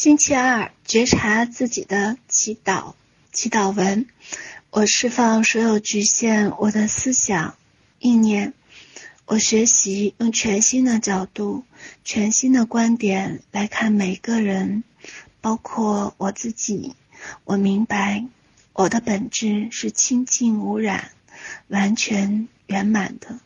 [0.00, 2.94] 星期二，觉察自己的祈祷，
[3.32, 4.06] 祈祷文：
[4.70, 7.54] 我释放所有局限我的思想、
[7.98, 8.54] 意念。
[9.26, 11.64] 我学习用全新的角度、
[12.02, 14.84] 全新的观点来看每个人，
[15.42, 16.94] 包括我自己。
[17.44, 18.24] 我明白，
[18.72, 21.10] 我的本质是清净无染、
[21.68, 23.38] 完全圆满的。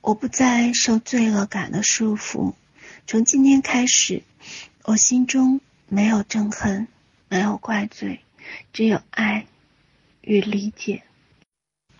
[0.00, 2.54] 我不再受罪恶感的束缚。
[3.06, 4.24] 从今天开始，
[4.82, 5.60] 我心中。
[5.94, 6.88] 没有憎恨，
[7.28, 8.20] 没有怪罪，
[8.72, 9.44] 只有爱
[10.22, 11.02] 与理解。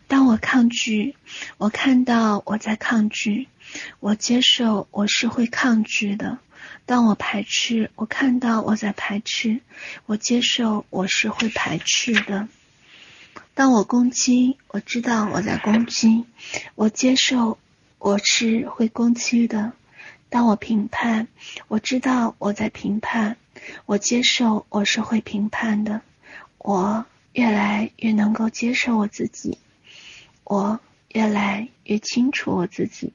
[0.09, 1.15] 当我抗拒，
[1.59, 3.49] 我看到我在抗拒；
[4.01, 6.39] 我接受，我是会抗拒的。
[6.87, 9.61] 当我排斥，我看到我在排斥；
[10.07, 12.49] 我接受，我是会排斥的。
[13.53, 16.25] 当我攻击，我知道我在攻击；
[16.77, 17.59] 我接受，
[17.99, 19.75] 我是会攻击的。
[20.31, 21.29] 当我评判，
[21.69, 23.37] 我知道我在评判。
[23.87, 26.03] 我接受，我是会评判的。
[26.59, 29.59] 我越来越能够接受我自己，
[30.45, 33.13] 我越来越清楚我自己，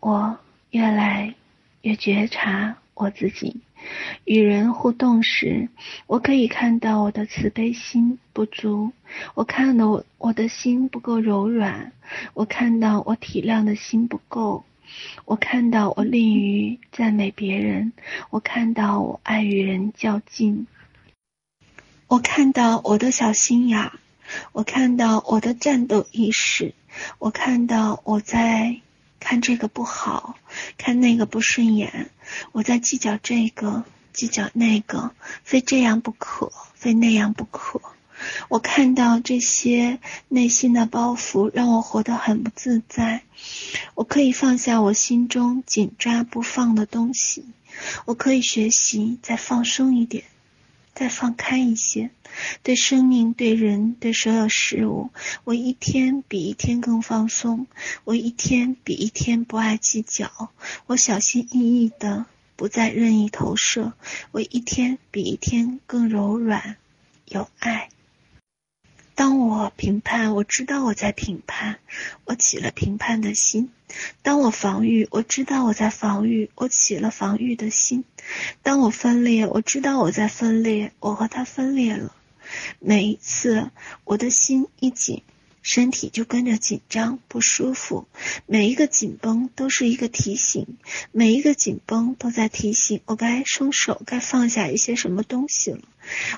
[0.00, 0.38] 我
[0.70, 1.34] 越来
[1.82, 3.60] 越觉察我自己。
[4.24, 5.68] 与人互动时，
[6.06, 8.92] 我可以看到我的慈悲心不足，
[9.34, 11.92] 我看到我我的心不够柔软，
[12.34, 14.64] 我看到我体谅的心不够。
[15.24, 17.92] 我看到我吝于赞美别人，
[18.30, 20.66] 我看到我爱与人较劲，
[22.06, 23.90] 我看到我的小心眼，
[24.52, 26.74] 我看到我的战斗意识，
[27.18, 28.80] 我看到我在
[29.20, 30.36] 看这个不好，
[30.76, 32.10] 看那个不顺眼，
[32.52, 35.12] 我在计较这个，计较那个，
[35.44, 37.80] 非这样不可，非那样不可。
[38.48, 43.22] 我看到这些内心的包袱，让我活得很不自在。
[43.94, 47.44] 我可以放下我心中紧抓不放的东西，
[48.04, 50.24] 我可以学习再放松一点，
[50.94, 52.10] 再放开一些。
[52.62, 55.10] 对生命、对人、对所有事物，
[55.44, 57.66] 我一天比一天更放松，
[58.04, 60.50] 我一天比一天不爱计较，
[60.86, 63.94] 我小心翼翼的不再任意投射，
[64.30, 66.76] 我一天比一天更柔软，
[67.26, 67.88] 有爱。
[69.18, 71.80] 当我评判，我知道我在评判，
[72.24, 73.66] 我起了评判的心；
[74.22, 78.04] 当我防御，我知道我在防御，我起了防御的心；
[78.62, 82.14] 当我分裂，我知道我在分裂，我和他分裂了。
[82.78, 83.72] 每一次
[84.04, 85.24] 我的心一紧，
[85.68, 88.08] 身体就跟着紧张不舒服。
[88.46, 90.66] 每一个紧绷都是一个提醒，
[91.12, 95.80] 每一个紧绷都在提醒我该松手，该放下一些什么东西了。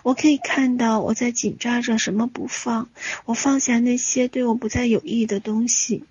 [0.02, 2.88] 我可以看到我在紧抓着什么不放，
[3.24, 6.02] 我放下那些对我不再有益的东西。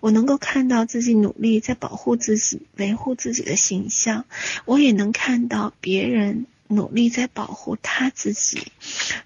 [0.00, 4.24] 我能够看到自己努力在保护自己，维护自己的形象。
[4.64, 8.72] 我也能看到别人努力在保护他自己，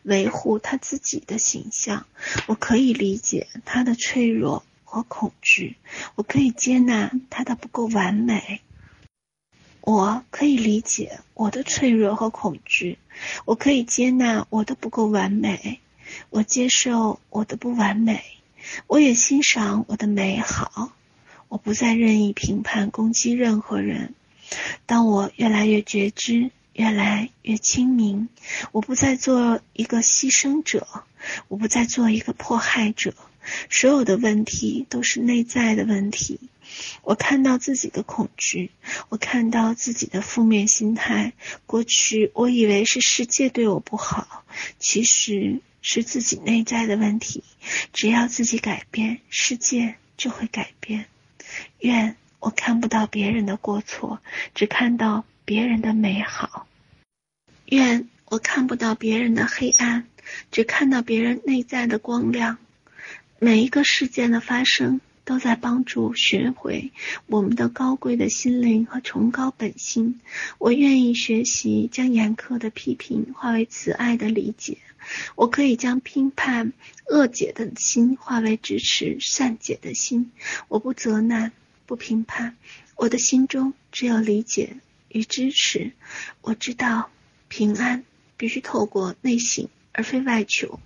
[0.02, 2.06] 维护他自己的形象。
[2.46, 5.76] 我可以理解他的脆弱和恐惧，
[6.14, 8.60] 我可以接纳他的不够完美。
[9.80, 12.98] 我可以理解我的脆弱和恐惧，
[13.46, 15.80] 我可以接纳我的不够完美，
[16.28, 18.22] 我接受我的不完美，
[18.86, 20.92] 我也欣赏我的美好。
[21.48, 24.12] 我不再任意评判攻击任何人。
[24.84, 28.28] 当我越来越觉知，越来越清明，
[28.70, 30.86] 我不再做一个牺牲者，
[31.48, 33.14] 我不再做一个迫害者。
[33.68, 36.38] 所有的问题都是内在的问题。
[37.02, 38.70] 我看到自己的恐惧，
[39.08, 41.32] 我看到自己的负面心态。
[41.66, 44.44] 过去我以为是世界对我不好，
[44.78, 47.42] 其实是自己内在的问题。
[47.92, 51.06] 只要自己改变，世界就会改变。
[51.80, 54.20] 愿我看不到别人的过错，
[54.54, 56.67] 只看到别人的美好。
[57.70, 60.06] 愿我看不到别人的黑暗，
[60.50, 62.56] 只看到别人内在的光亮。
[63.38, 66.90] 每一个事件的发生，都在帮助寻回
[67.26, 70.18] 我们的高贵的心灵和崇高本心。
[70.56, 74.78] 我愿意学习将严苛的批评化为慈爱的理解。
[75.36, 76.72] 我可以将批判
[77.06, 80.32] 恶解的心化为支持善解的心。
[80.68, 81.52] 我不责难，
[81.84, 82.56] 不评判，
[82.96, 84.78] 我的心中只有理解
[85.08, 85.92] 与支持。
[86.40, 87.10] 我知道
[87.48, 88.04] 平安
[88.36, 90.78] 必须透过内省，而非外求；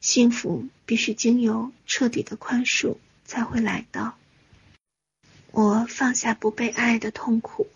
[0.00, 2.96] 幸福必须经由彻底的宽恕。
[3.26, 4.18] 才会来到。
[5.50, 7.68] 我放下不被爱的痛苦，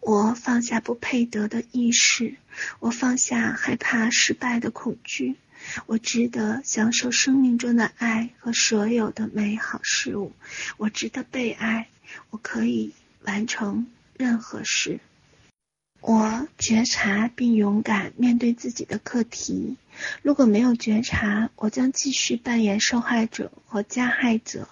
[0.00, 2.36] 我放下不配得的意识，
[2.78, 5.36] 我放下害怕失败的恐惧。
[5.86, 10.32] 我值得享受生命中的爱和所有的美好事物。
[10.76, 11.88] 我值得被爱，
[12.28, 12.92] 我可以
[13.22, 13.86] 完成
[14.18, 15.00] 任何事。
[16.02, 19.76] 我觉察并勇敢面对自己的课题。
[20.20, 24.68] 如果没有觉察，我将继续扮演受害者和加害者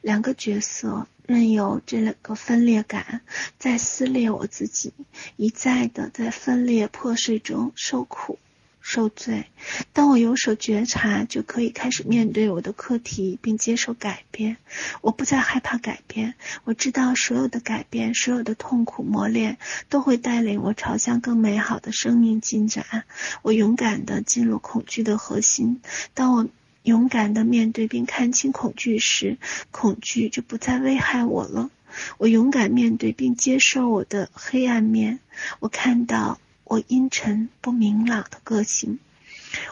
[0.00, 3.20] 两个角色，任由这两个分裂感
[3.58, 4.94] 在撕裂我自己，
[5.36, 8.38] 一再的在分裂破碎中受苦。
[8.80, 9.46] 受罪。
[9.92, 14.56] 当我有所觉察，就可以开始面对我的课题，并接受改变。
[15.00, 16.34] 我不再害怕改变。
[16.64, 23.04] 我知道所有的改变，所有的痛苦磨练，都会带领我朝向更美好的生命进展。
[23.42, 25.80] 我勇敢地进入恐惧的核心。
[26.14, 26.48] 当我
[26.82, 29.36] 勇敢地面对并看清恐惧时，
[29.70, 31.70] 恐惧就不再危害我了。
[32.18, 35.20] 我勇敢面对并接受我的黑暗面。
[35.58, 36.40] 我看到。
[36.70, 39.00] 我阴沉不明朗的个性，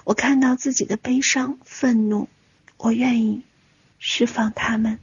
[0.02, 2.28] 我看到自己的悲伤、愤怒，
[2.76, 3.44] 我愿意
[4.00, 4.98] 释放他们。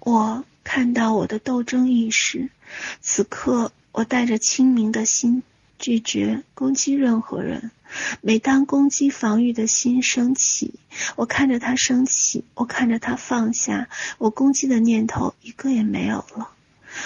[0.00, 2.50] 我看到我的斗争意识，
[3.00, 5.42] 此刻我带着清明的心，
[5.78, 7.70] 拒绝攻击任何人。
[8.20, 10.74] 每当攻击防御的心升起，
[11.16, 16.50] 我看着它升起，我看着它放下，我攻击的念头一个也没有了，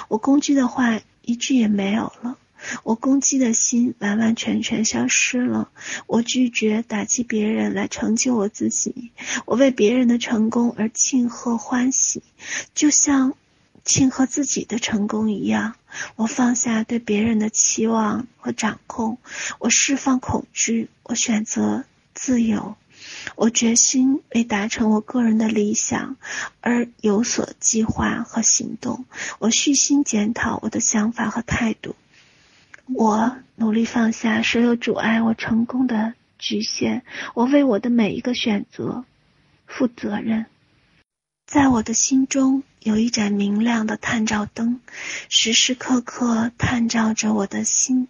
[0.09, 2.37] 我攻击的话一句也没有了。
[2.83, 5.71] 我攻击的心完完全全消失了。
[6.07, 9.11] 我拒绝打击别人来成就我自己。
[9.45, 12.23] 我为别人的成功而庆贺欢喜，
[12.75, 13.35] 就像
[13.85, 15.75] 庆贺自己的成功一样。
[16.17, 19.19] 我放下对别人的期望和掌控。
[19.59, 20.89] 我释放恐惧。
[21.03, 22.77] 我选择自由。
[23.37, 26.17] 我决心为达成我个人的理想
[26.61, 29.05] 而有所计划和行动。
[29.39, 31.95] 我虚心检讨我的想法和态度。
[32.99, 37.03] 我努力放下所有阻碍我成功的局限，
[37.35, 39.05] 我为我的每一个选择
[39.67, 40.47] 负责任。
[41.47, 44.81] 在我的心中有一盏明亮的探照灯，
[45.29, 48.09] 时时刻刻探照着我的心。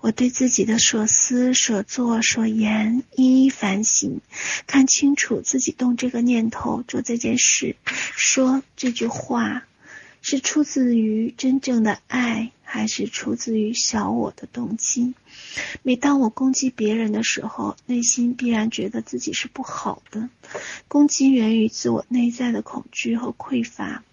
[0.00, 4.20] 我对自己的所思所作所言一一反省，
[4.68, 9.64] 看清楚自己动这个念头、做这件事、说这句话，
[10.22, 12.52] 是出自于真正的爱。
[12.70, 15.14] 还是出自于小我的动机。
[15.82, 20.30] 每当我攻击别人的时候，内心必然觉得自己是不好的。
[20.86, 24.04] 攻击源于自我内在的恐惧和匮乏。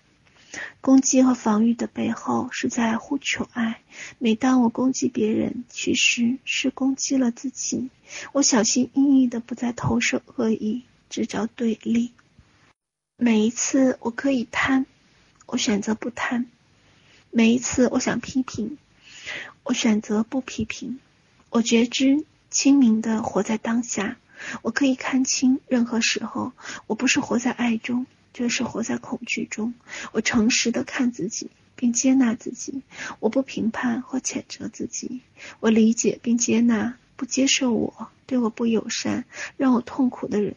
[0.82, 3.82] 攻击和防御的背后是在呼求爱。
[4.18, 7.90] 每当我攻击别人，其实是攻击了自己。
[8.34, 12.12] 我小心翼翼地不再投射恶意，制造对立。
[13.18, 14.88] 每一次我可以贪，
[15.46, 16.48] 我选择不贪。
[17.38, 18.80] 每一次我想批评，
[19.62, 21.00] 我选择不批评。
[21.52, 24.18] 我觉知清明的活在当下，
[24.64, 26.52] 我可以看清任何时候，
[26.88, 29.76] 我不是活在爱中，就是活在恐惧中。
[30.14, 32.82] 我诚实地看自己，并接纳自己。
[33.20, 35.22] 我不评判或谴责自己，
[35.60, 39.26] 我理解并接纳不接受我、对我不友善、
[39.58, 40.56] 让我痛苦的人。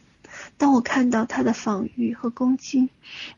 [0.57, 2.89] 当我看到他的防御和攻击，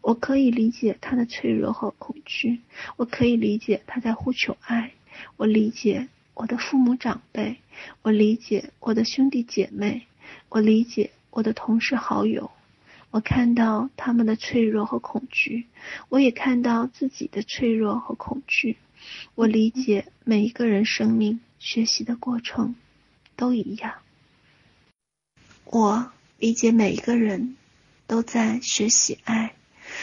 [0.02, 2.62] 我可以理解他的脆弱和恐惧。
[2.96, 4.94] 我可以理解他在呼求爱。
[5.38, 7.58] 我理解我的父母长辈，
[8.02, 10.08] 我理解我的兄弟姐妹，
[10.50, 12.52] 我理解我的同事好友。
[13.12, 15.68] 我看到他们的脆弱和恐惧，
[16.10, 18.78] 我也看到自己的脆弱和恐惧。
[19.36, 22.76] 我理解每一个人生命学习的过程
[23.36, 23.96] 都一样。
[25.66, 26.13] 我。
[26.38, 27.56] 理解每一个人
[28.08, 29.56] 都在学习爱，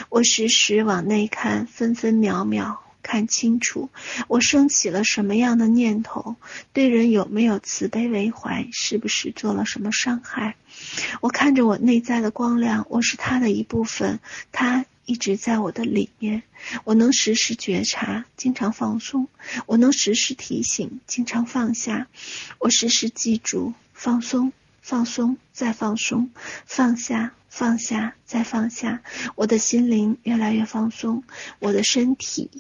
[0.09, 3.91] 我时时往内看，分分秒秒看清楚，
[4.29, 6.37] 我升起了什么样的念头，
[6.73, 10.57] 对人有没有慈悲为怀，是不是做了什么伤害？
[11.21, 14.21] 我看着我内在的光亮，我是他的一部分，
[14.53, 16.43] 他一直在我的里面，
[16.85, 19.29] 我能时时觉察，经常放松，
[19.67, 22.09] 我能时时提醒，经常放下，
[22.59, 24.53] 我时时记住，放松。
[24.91, 26.31] 放松，再放松，
[26.67, 29.03] 放下，放下，再放下。
[29.37, 31.23] 我的心灵越来越放松，
[31.61, 32.51] 我的身体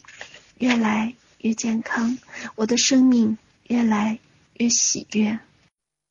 [0.56, 2.18] 越来越健康，
[2.54, 4.20] 我的生命越来
[4.54, 5.40] 越喜悦。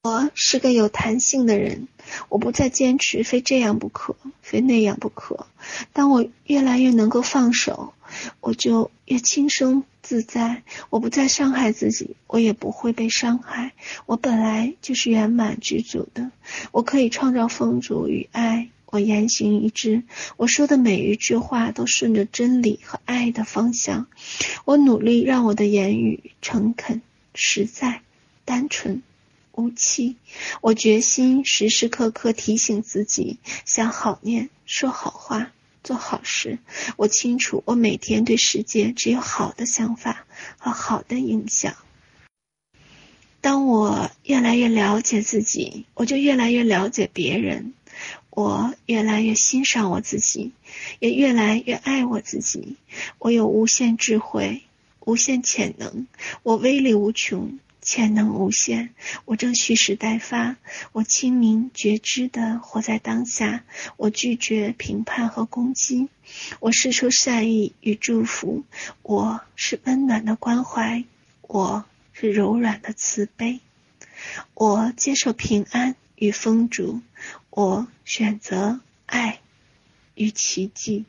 [0.02, 1.90] 我是个有弹性的人，
[2.30, 5.46] 我不再坚持非这样不可，非那样不可。
[5.92, 7.94] 当我越来越能够放手，
[8.40, 10.64] 我就越轻松自在。
[10.90, 13.74] 我不再伤害自己，我也不会被伤害。
[14.06, 16.32] 我本来就是圆满具足的，
[16.72, 18.70] 我可以创造丰足与爱。
[18.86, 20.04] 我言行一致，
[20.38, 24.08] 我说的每一句话都顺着真理和爱的方向。
[24.64, 27.02] 我努力让我的言语诚恳、
[27.36, 28.02] 实在、
[28.46, 29.04] 单纯、
[29.52, 30.18] 无期。
[30.62, 35.52] 我决心时时刻刻提醒自己，想好念，说好话。
[35.82, 36.60] 做好事，
[36.98, 40.28] 我清楚，我每天对世界只有好的想法
[40.58, 41.74] 和好的影响。
[43.40, 47.74] 当我越来越了解自己，我就越来越了解别人。
[48.30, 50.52] 我越来越欣赏我自己，
[51.00, 52.76] 也越来越爱我自己。
[53.18, 54.64] 我有无限智慧，
[55.00, 56.08] 无限潜能，
[56.44, 57.58] 我威力无穷，
[57.92, 58.94] 潜能无限。
[59.26, 60.58] 我正蓄势待发。
[60.92, 63.64] 我清明觉知的活在当下。
[63.98, 66.08] 我拒绝评判和攻击。
[66.60, 68.64] 我释出善意与祝福。
[69.02, 71.04] 我是温暖的关怀。
[71.42, 73.60] 我是柔软的慈悲。
[74.54, 77.02] 我接受平安与丰足。
[77.50, 79.40] 我选择爱
[80.14, 81.06] 与奇迹，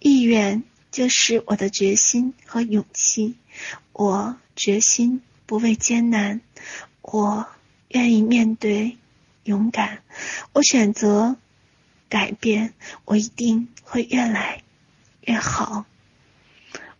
[0.00, 3.36] 意愿就是我的决心和勇气。
[3.92, 6.40] 我决心不畏艰难，
[7.02, 7.46] 我
[7.88, 8.98] 愿意面对，
[9.44, 10.02] 勇敢。
[10.52, 11.36] 我选择
[12.08, 14.62] 改变，我一定会越来
[15.22, 15.84] 越好。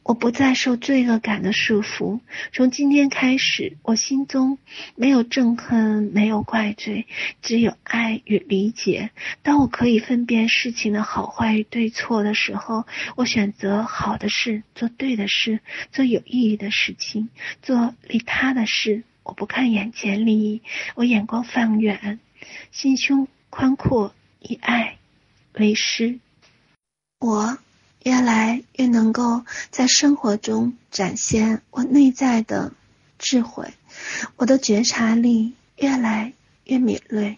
[0.09, 2.21] 我不再受罪恶感的束缚。
[2.51, 4.57] 从今天开始，我心中
[4.97, 7.07] 没有憎恨，没有怪罪，
[7.43, 9.11] 只有爱与理解。
[9.43, 12.87] 当我可以分辨事情的好坏与对错的时候，
[13.17, 15.61] 我选择好的事，做对的事，
[15.93, 17.29] 做有意义的事情，
[17.61, 19.05] 做利他的事。
[19.25, 20.63] 我不看眼前利益，
[20.95, 22.19] 我眼光放远，
[22.71, 24.97] 心胸宽阔，以爱
[25.53, 26.19] 为师。
[27.21, 27.59] 我。
[28.09, 32.73] 越来越能够在生活中展现我内在的
[33.19, 33.75] 智慧，
[34.37, 36.33] 我的觉察力越来
[36.65, 37.37] 越敏锐，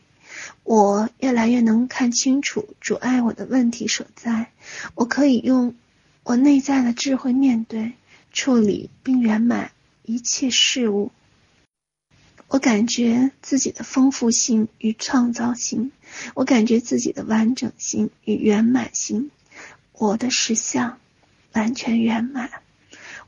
[0.63, 4.53] 我越来越能看清楚阻碍我的问题所在，
[4.95, 5.75] 我可以用
[6.23, 7.95] 我内在的智慧面对、
[8.33, 9.73] 处理并圆满
[10.05, 11.11] 一切事物。
[12.47, 15.91] 我感觉自己的丰富性与创造性，
[16.35, 19.33] 我感觉自己的完整性与圆满性。
[20.01, 20.99] 我的实相
[21.53, 22.63] 完全圆满，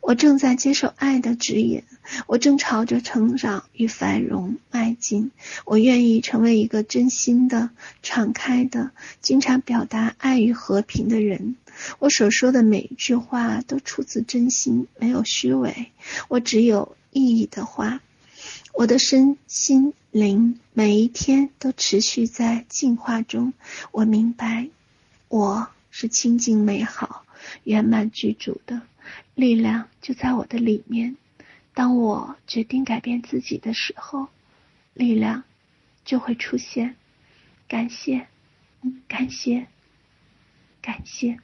[0.01, 1.83] 我正在接受爱的指引，
[2.27, 5.33] 我正朝着成长与繁荣迈进。
[5.67, 7.69] 我愿意成为一个真心的、
[8.03, 11.57] 敞开的、经常表达爱与和平的人。
[11.99, 15.93] 我所说的每一句话都出自真心，没有虚伪。
[16.29, 18.01] 我只有意义的话。
[18.73, 23.53] 我的身心灵每一天都持续在进化中。
[23.91, 24.71] 我明白，
[25.29, 25.69] 我。
[25.93, 27.25] 是清净美好、
[27.63, 28.83] 圆满具足的
[29.37, 31.17] 力量，就在我的里面。
[31.75, 34.27] 当我决定改变自己的时候，
[34.95, 35.45] 力量
[36.05, 36.97] 就会出现。
[37.69, 38.27] 感谢，
[39.07, 39.69] 感谢，
[40.81, 41.39] 感谢。